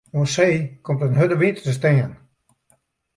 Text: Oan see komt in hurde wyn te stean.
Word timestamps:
Oan 0.15 0.27
see 0.35 0.55
komt 0.85 1.05
in 1.07 1.17
hurde 1.19 1.37
wyn 1.39 1.55
te 1.63 1.71
stean. 1.77 2.11